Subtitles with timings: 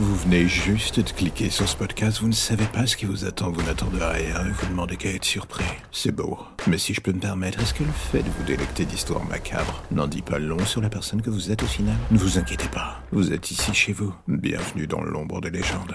[0.00, 3.26] Vous venez juste de cliquer sur ce podcast, vous ne savez pas ce qui vous
[3.26, 5.62] attend, vous n'attendez rien et vous demandez qu'à être surpris.
[5.92, 6.38] C'est beau.
[6.66, 9.82] Mais si je peux me permettre, est-ce que le fait de vous délecter d'histoires macabres
[9.90, 11.96] n'en dit pas long sur la personne que vous êtes au final?
[12.10, 14.14] Ne vous inquiétez pas, vous êtes ici chez vous.
[14.26, 15.94] Bienvenue dans l'ombre des légendes.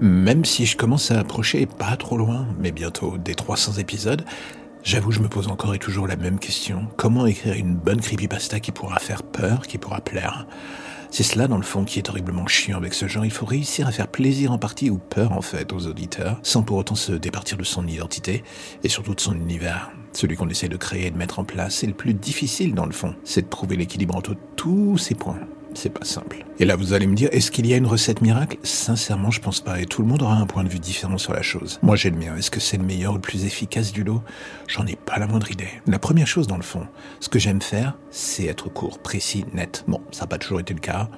[0.00, 4.26] Même si je commence à approcher pas trop loin, mais bientôt des 300 épisodes,
[4.88, 6.88] J'avoue, je me pose encore et toujours la même question.
[6.96, 10.46] Comment écrire une bonne creepypasta qui pourra faire peur, qui pourra plaire?
[11.10, 13.26] C'est cela, dans le fond, qui est horriblement chiant avec ce genre.
[13.26, 16.62] Il faut réussir à faire plaisir en partie ou peur, en fait, aux auditeurs, sans
[16.62, 18.42] pour autant se départir de son identité
[18.82, 19.90] et surtout de son univers.
[20.14, 22.86] Celui qu'on essaie de créer et de mettre en place, c'est le plus difficile, dans
[22.86, 23.14] le fond.
[23.24, 25.40] C'est de trouver l'équilibre entre tous ces points
[25.78, 26.44] c'est pas simple.
[26.58, 28.58] Et là, vous allez me dire, est-ce qu'il y a une recette miracle?
[28.64, 29.80] Sincèrement, je pense pas.
[29.80, 31.78] Et tout le monde aura un point de vue différent sur la chose.
[31.82, 32.36] Moi, j'ai le mien.
[32.36, 34.22] Est-ce que c'est le meilleur ou le plus efficace du lot?
[34.66, 35.68] J'en ai pas la moindre idée.
[35.86, 36.86] La première chose, dans le fond,
[37.20, 39.84] ce que j'aime faire, c'est être court, précis, net.
[39.86, 41.08] Bon, ça n'a pas toujours été le cas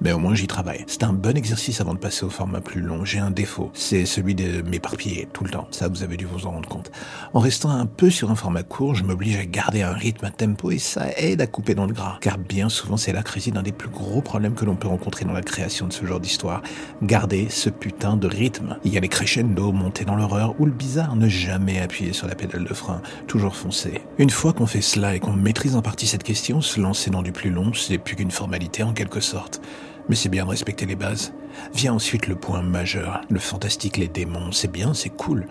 [0.00, 0.84] mais au moins j'y travaille.
[0.86, 3.04] C'est un bon exercice avant de passer au format plus long.
[3.04, 5.68] J'ai un défaut, c'est celui de m'éparpiller tout le temps.
[5.70, 6.90] Ça, vous avez dû vous en rendre compte.
[7.32, 10.30] En restant un peu sur un format court, je m'oblige à garder un rythme, un
[10.30, 12.18] tempo, et ça aide à couper dans le gras.
[12.20, 14.88] Car bien souvent, c'est là que réside un des plus gros problèmes que l'on peut
[14.88, 16.62] rencontrer dans la création de ce genre d'histoire.
[17.02, 18.78] Garder ce putain de rythme.
[18.84, 22.26] Il y a les crescendo, monter dans l'horreur, ou le bizarre, ne jamais appuyer sur
[22.26, 24.02] la pédale de frein, toujours foncer.
[24.18, 27.22] Une fois qu'on fait cela et qu'on maîtrise en partie cette question, se lancer dans
[27.22, 29.60] du plus long, c'est plus qu'une formalité en quelque sorte.
[30.08, 31.32] Mais c'est bien de respecter les bases.
[31.74, 34.52] Vient ensuite le point majeur, le fantastique, les démons.
[34.52, 35.46] C'est bien, c'est cool.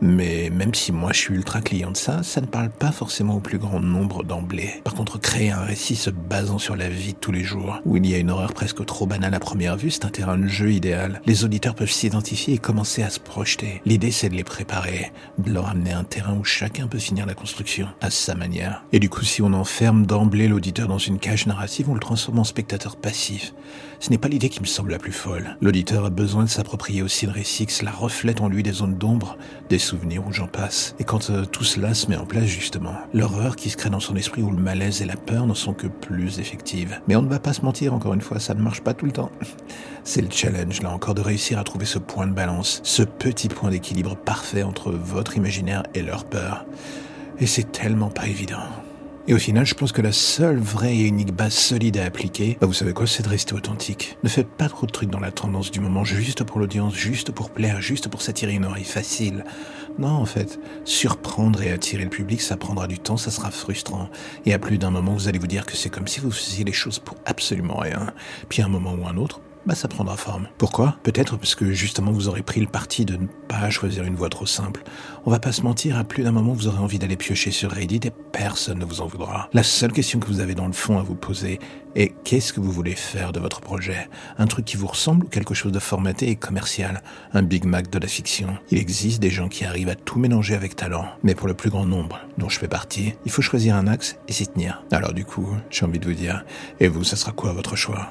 [0.00, 3.36] Mais même si moi je suis ultra client de ça, ça ne parle pas forcément
[3.36, 4.80] au plus grand nombre d'emblée.
[4.84, 7.96] Par contre, créer un récit se basant sur la vie de tous les jours, où
[7.96, 10.46] il y a une horreur presque trop banale à première vue, c'est un terrain de
[10.46, 11.20] jeu idéal.
[11.26, 13.80] Les auditeurs peuvent s'identifier et commencer à se projeter.
[13.84, 17.34] L'idée c'est de les préparer, de leur amener un terrain où chacun peut finir la
[17.34, 18.84] construction à sa manière.
[18.92, 22.38] Et du coup, si on enferme d'emblée l'auditeur dans une cage narrative, on le transforme
[22.38, 23.54] en spectateur passif.
[23.98, 25.56] Ce n'est pas l'idée qui me semble la plus folle.
[25.60, 28.96] L'auditeur a besoin de s'approprier aussi le récit, que cela reflète en lui des zones
[28.96, 29.38] d'ombre,
[29.70, 30.94] des souvenirs où j'en passe.
[30.98, 34.00] Et quand euh, tout cela se met en place justement, l'horreur qui se crée dans
[34.00, 37.00] son esprit où le malaise et la peur ne sont que plus effectives.
[37.08, 39.06] Mais on ne va pas se mentir, encore une fois, ça ne marche pas tout
[39.06, 39.30] le temps.
[40.04, 43.48] C'est le challenge, là encore, de réussir à trouver ce point de balance, ce petit
[43.48, 46.64] point d'équilibre parfait entre votre imaginaire et leur peur.
[47.38, 48.62] Et c'est tellement pas évident.
[49.28, 52.56] Et au final, je pense que la seule vraie et unique base solide à appliquer,
[52.60, 54.16] bah vous savez quoi, c'est de rester authentique.
[54.22, 57.32] Ne faites pas trop de trucs dans la tendance du moment, juste pour l'audience, juste
[57.32, 59.44] pour plaire, juste pour s'attirer une oreille facile.
[59.98, 64.10] Non, en fait, surprendre et attirer le public, ça prendra du temps, ça sera frustrant.
[64.44, 66.64] Et à plus d'un moment, vous allez vous dire que c'est comme si vous faisiez
[66.64, 68.12] les choses pour absolument rien.
[68.48, 70.48] Puis à un moment ou un autre, bah ça prendra forme.
[70.58, 70.96] Pourquoi?
[71.02, 74.28] Peut-être parce que justement vous aurez pris le parti de ne pas choisir une voie
[74.28, 74.82] trop simple.
[75.24, 77.70] On va pas se mentir, à plus d'un moment vous aurez envie d'aller piocher sur
[77.70, 79.48] Reddit et personne ne vous en voudra.
[79.52, 81.58] La seule question que vous avez dans le fond à vous poser
[81.94, 84.08] est qu'est-ce que vous voulez faire de votre projet?
[84.38, 87.02] Un truc qui vous ressemble ou quelque chose de formaté et commercial?
[87.32, 88.58] Un Big Mac de la fiction?
[88.70, 91.70] Il existe des gens qui arrivent à tout mélanger avec talent, mais pour le plus
[91.70, 94.84] grand nombre, dont je fais partie, il faut choisir un axe et s'y tenir.
[94.92, 96.44] Alors du coup, j'ai envie de vous dire,
[96.80, 98.10] et vous, ça sera quoi votre choix?